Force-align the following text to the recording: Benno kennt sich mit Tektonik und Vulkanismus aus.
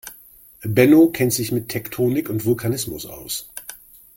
Benno 0.63 1.09
kennt 1.11 1.31
sich 1.31 1.51
mit 1.51 1.69
Tektonik 1.69 2.27
und 2.27 2.43
Vulkanismus 2.43 3.05
aus. 3.05 3.49